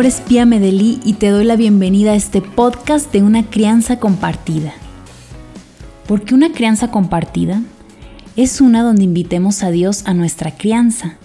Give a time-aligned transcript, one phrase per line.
[0.00, 3.98] nombre es Pia Medellí y te doy la bienvenida a este podcast de una crianza
[3.98, 4.72] compartida.
[6.06, 7.60] ¿Por qué una crianza compartida?
[8.34, 11.16] Es una donde invitemos a Dios a nuestra crianza.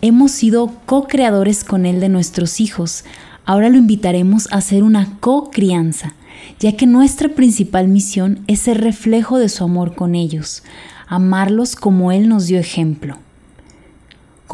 [0.00, 3.04] Hemos sido co-creadores con Él de nuestros hijos.
[3.44, 6.14] Ahora lo invitaremos a hacer una co-crianza,
[6.58, 10.62] ya que nuestra principal misión es ser reflejo de su amor con ellos,
[11.08, 13.18] amarlos como Él nos dio ejemplo.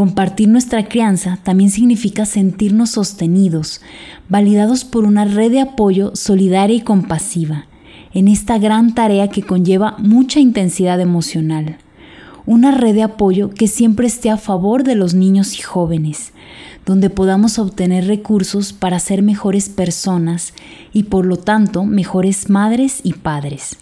[0.01, 3.83] Compartir nuestra crianza también significa sentirnos sostenidos,
[4.31, 7.67] validados por una red de apoyo solidaria y compasiva,
[8.15, 11.77] en esta gran tarea que conlleva mucha intensidad emocional.
[12.47, 16.33] Una red de apoyo que siempre esté a favor de los niños y jóvenes,
[16.87, 20.55] donde podamos obtener recursos para ser mejores personas
[20.95, 23.77] y por lo tanto mejores madres y padres,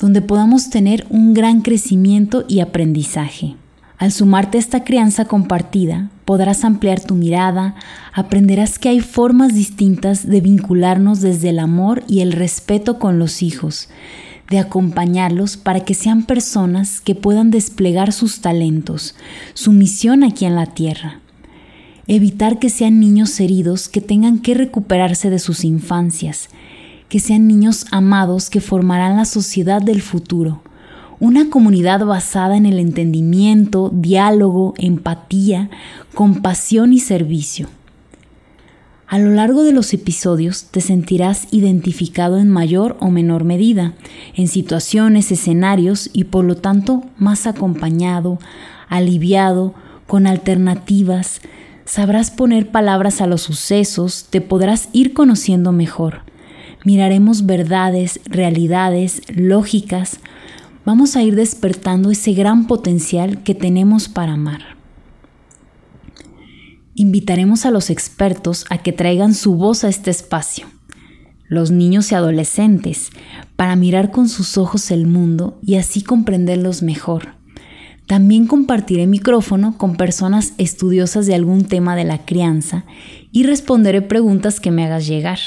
[0.00, 3.54] donde podamos tener un gran crecimiento y aprendizaje.
[3.98, 7.76] Al sumarte a esta crianza compartida, podrás ampliar tu mirada,
[8.12, 13.42] aprenderás que hay formas distintas de vincularnos desde el amor y el respeto con los
[13.42, 13.88] hijos,
[14.50, 19.14] de acompañarlos para que sean personas que puedan desplegar sus talentos,
[19.54, 21.20] su misión aquí en la tierra.
[22.06, 26.50] Evitar que sean niños heridos que tengan que recuperarse de sus infancias,
[27.08, 30.60] que sean niños amados que formarán la sociedad del futuro
[31.20, 35.70] una comunidad basada en el entendimiento, diálogo, empatía,
[36.14, 37.68] compasión y servicio.
[39.08, 43.94] A lo largo de los episodios te sentirás identificado en mayor o menor medida,
[44.34, 48.38] en situaciones, escenarios y por lo tanto más acompañado,
[48.88, 49.74] aliviado,
[50.08, 51.40] con alternativas,
[51.84, 56.22] sabrás poner palabras a los sucesos, te podrás ir conociendo mejor.
[56.84, 60.20] Miraremos verdades, realidades, lógicas,
[60.86, 64.76] vamos a ir despertando ese gran potencial que tenemos para amar.
[66.94, 70.68] Invitaremos a los expertos a que traigan su voz a este espacio,
[71.48, 73.10] los niños y adolescentes,
[73.56, 77.34] para mirar con sus ojos el mundo y así comprenderlos mejor.
[78.06, 82.84] También compartiré micrófono con personas estudiosas de algún tema de la crianza
[83.32, 85.40] y responderé preguntas que me hagas llegar.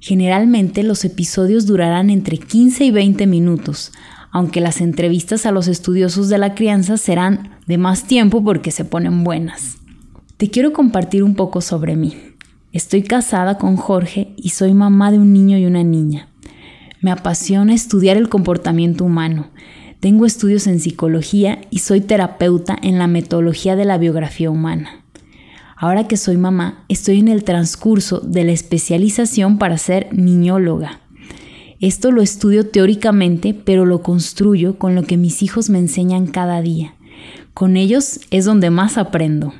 [0.00, 3.92] Generalmente los episodios durarán entre 15 y 20 minutos,
[4.30, 8.84] aunque las entrevistas a los estudiosos de la crianza serán de más tiempo porque se
[8.84, 9.78] ponen buenas.
[10.36, 12.16] Te quiero compartir un poco sobre mí.
[12.72, 16.28] Estoy casada con Jorge y soy mamá de un niño y una niña.
[17.00, 19.50] Me apasiona estudiar el comportamiento humano.
[20.00, 25.04] Tengo estudios en psicología y soy terapeuta en la metodología de la biografía humana.
[25.76, 31.00] Ahora que soy mamá, estoy en el transcurso de la especialización para ser niñóloga.
[31.80, 36.60] Esto lo estudio teóricamente, pero lo construyo con lo que mis hijos me enseñan cada
[36.60, 36.94] día.
[37.54, 39.54] Con ellos es donde más aprendo.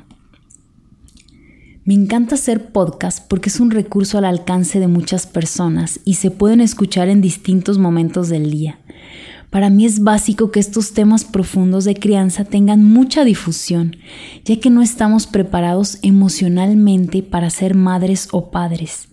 [1.83, 6.29] Me encanta hacer podcast porque es un recurso al alcance de muchas personas y se
[6.29, 8.77] pueden escuchar en distintos momentos del día.
[9.49, 13.97] Para mí es básico que estos temas profundos de crianza tengan mucha difusión,
[14.45, 19.09] ya que no estamos preparados emocionalmente para ser madres o padres.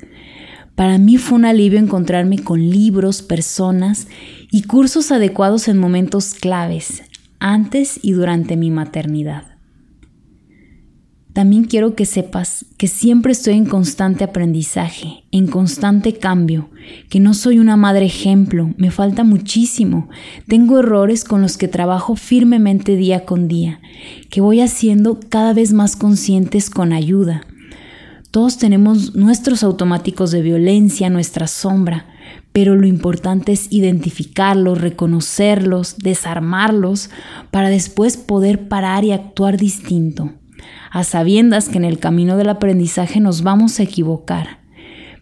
[0.79, 4.07] Para mí fue un alivio encontrarme con libros, personas
[4.53, 7.03] y cursos adecuados en momentos claves,
[7.41, 9.57] antes y durante mi maternidad.
[11.33, 16.71] También quiero que sepas que siempre estoy en constante aprendizaje, en constante cambio,
[17.11, 20.09] que no soy una madre ejemplo, me falta muchísimo,
[20.47, 23.81] tengo errores con los que trabajo firmemente día con día,
[24.31, 27.49] que voy haciendo cada vez más conscientes con ayuda
[28.31, 32.07] todos tenemos nuestros automáticos de violencia, nuestra sombra,
[32.53, 37.09] pero lo importante es identificarlos, reconocerlos, desarmarlos,
[37.51, 40.33] para después poder parar y actuar distinto,
[40.91, 44.59] a sabiendas que en el camino del aprendizaje nos vamos a equivocar,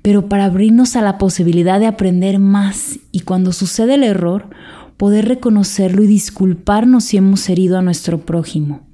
[0.02, 4.50] pero para abrirnos a la posibilidad de aprender más y cuando sucede el error,
[4.96, 8.86] poder reconocerlo y disculparnos si hemos herido a nuestro prójimo.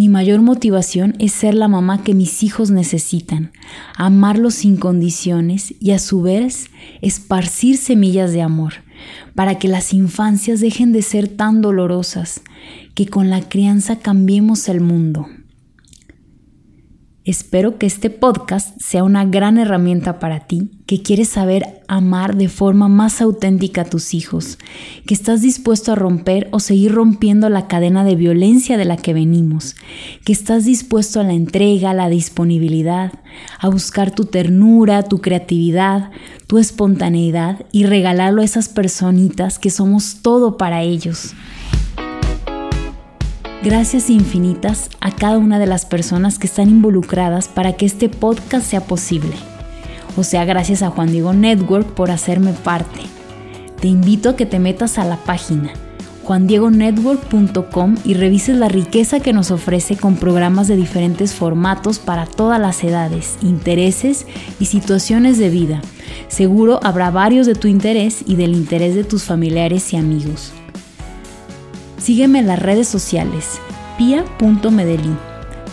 [0.00, 3.52] Mi mayor motivación es ser la mamá que mis hijos necesitan,
[3.98, 6.70] amarlos sin condiciones y a su vez
[7.02, 8.72] esparcir semillas de amor,
[9.34, 12.40] para que las infancias dejen de ser tan dolorosas,
[12.94, 15.28] que con la crianza cambiemos el mundo.
[17.26, 22.48] Espero que este podcast sea una gran herramienta para ti, que quieres saber amar de
[22.48, 24.58] forma más auténtica a tus hijos,
[25.06, 29.12] que estás dispuesto a romper o seguir rompiendo la cadena de violencia de la que
[29.12, 29.76] venimos,
[30.24, 33.12] que estás dispuesto a la entrega, a la disponibilidad,
[33.58, 36.12] a buscar tu ternura, tu creatividad,
[36.46, 41.34] tu espontaneidad y regalarlo a esas personitas que somos todo para ellos.
[43.62, 48.64] Gracias infinitas a cada una de las personas que están involucradas para que este podcast
[48.64, 49.34] sea posible.
[50.16, 53.00] O sea, gracias a Juan Diego Network por hacerme parte.
[53.78, 55.72] Te invito a que te metas a la página
[56.30, 62.60] juandiegonetwork.com y revises la riqueza que nos ofrece con programas de diferentes formatos para todas
[62.60, 64.26] las edades, intereses
[64.60, 65.82] y situaciones de vida.
[66.28, 70.52] Seguro habrá varios de tu interés y del interés de tus familiares y amigos.
[72.00, 73.60] Sígueme en las redes sociales,
[73.98, 75.18] pia.medellín,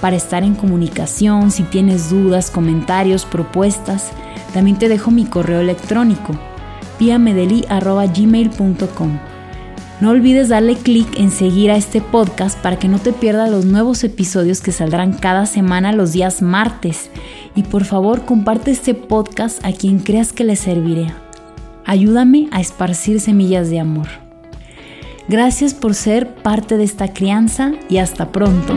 [0.01, 4.11] para estar en comunicación, si tienes dudas, comentarios, propuestas.
[4.53, 6.37] También te dejo mi correo electrónico,
[6.99, 9.19] piamedeli.gmail.com.
[9.99, 13.65] No olvides darle clic en seguir a este podcast para que no te pierdas los
[13.65, 17.09] nuevos episodios que saldrán cada semana los días martes.
[17.55, 21.11] Y por favor comparte este podcast a quien creas que le serviré.
[21.83, 24.26] Ayúdame a esparcir semillas de amor.
[25.27, 28.73] Gracias por ser parte de esta crianza y hasta pronto.